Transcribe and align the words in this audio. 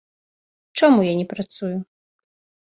Чаму 0.79 1.05
я 1.09 1.13
не 1.21 1.27
працую? 1.35 1.73